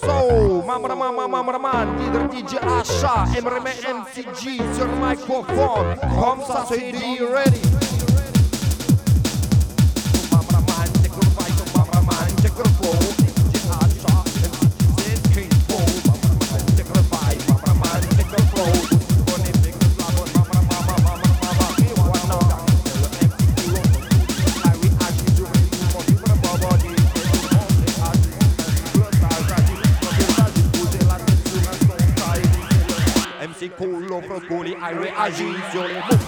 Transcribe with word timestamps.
soul. 0.00 0.62
Mamma 0.64 0.94
mamma 0.94 1.28
mamma 1.28 1.58
man, 1.58 1.98
leader 1.98 2.28
DJ 2.28 2.58
Asha, 2.60 3.26
MRM 3.40 3.66
MCG, 3.66 4.58
Sir 4.74 4.88
Mike 5.00 5.24
Wofon, 5.28 5.96
Homsa 6.20 6.66
CD 6.68 7.24
ready. 7.24 7.79
agir 35.22 35.54
sur 35.70 35.82
les 35.86 35.94
mots. 35.94 36.19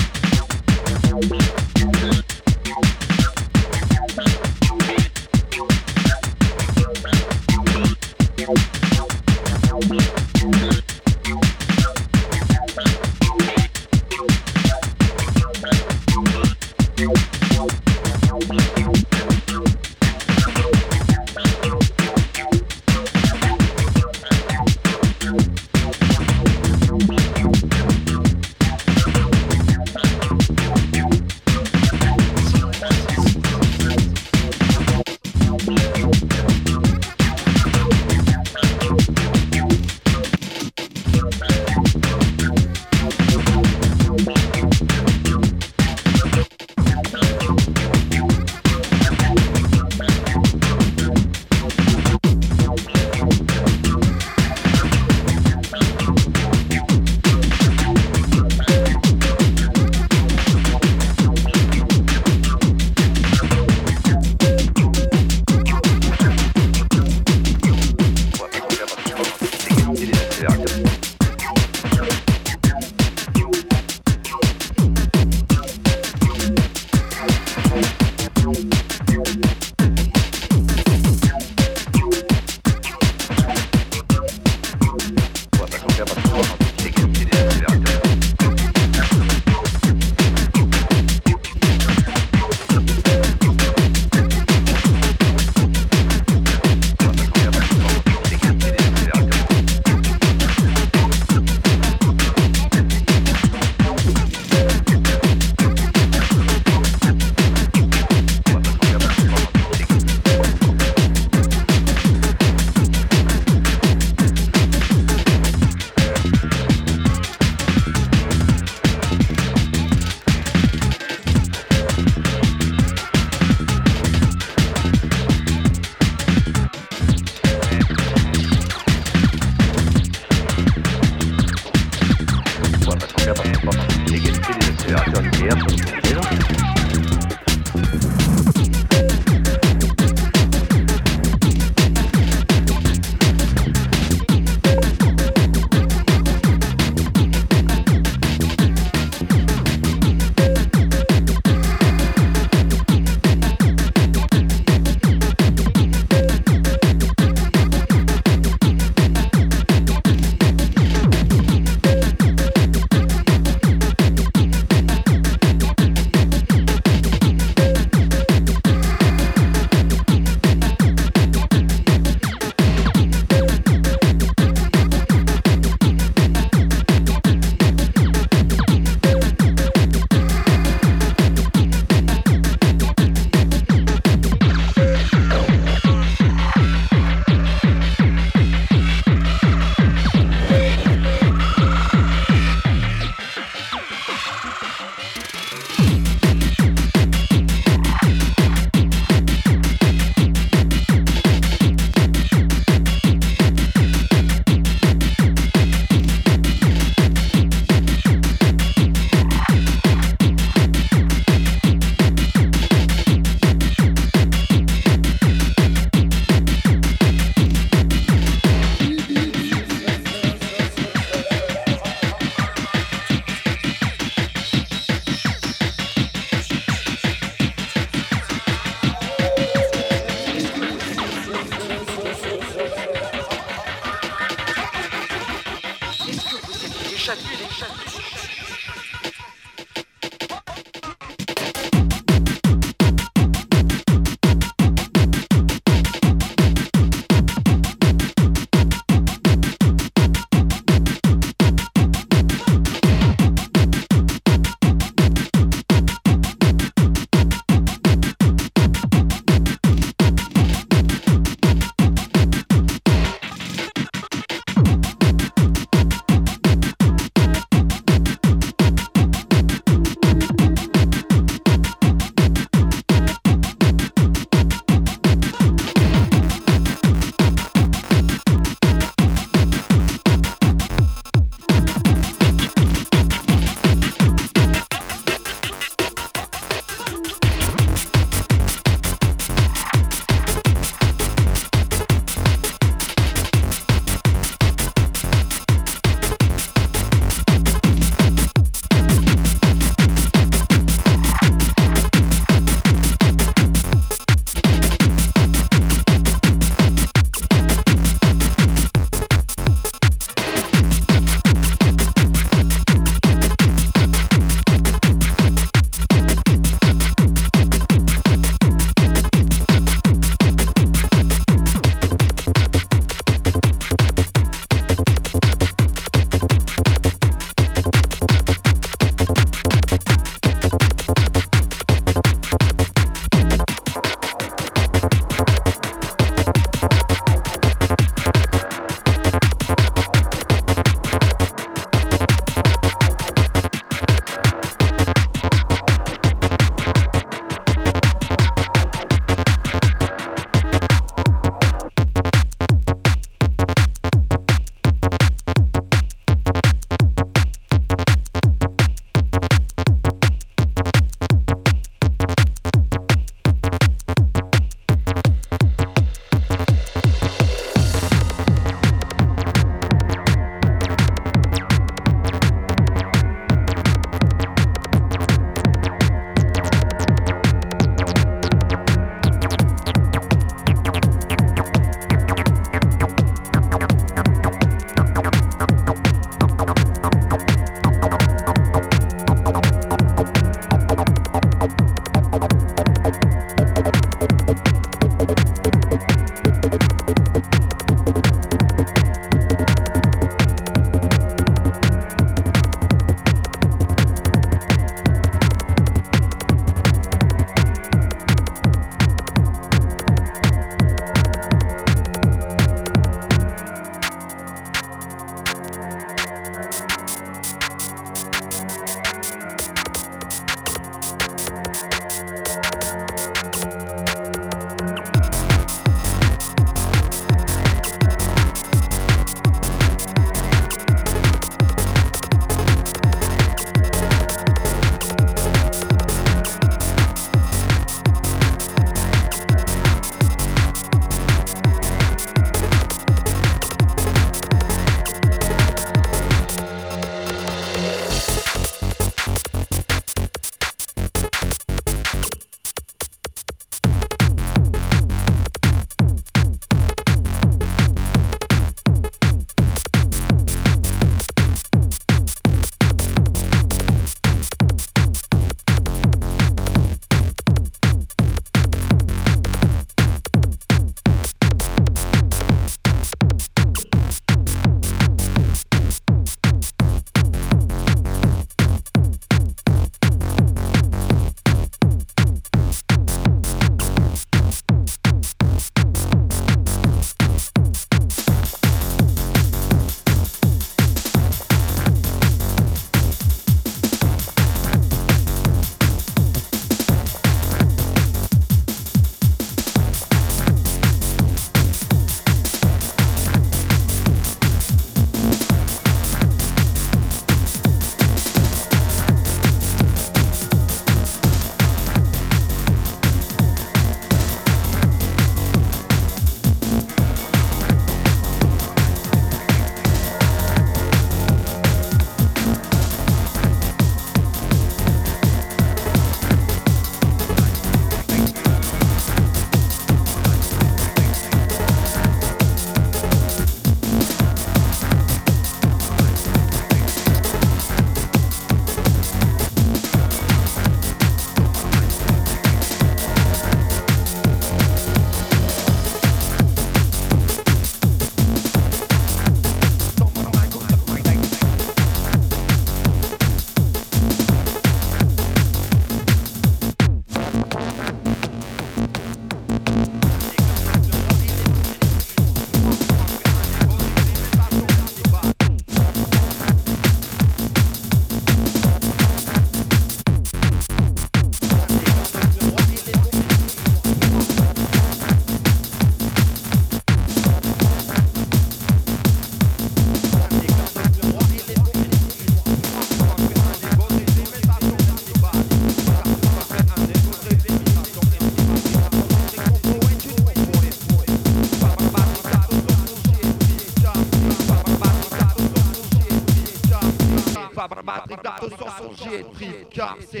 Patrick 597.96 598.02
Dato 598.02 598.36
sur 598.36 598.50
son 598.56 598.84
jet 598.84 599.04
car 599.50 599.76
c'est 599.90 600.00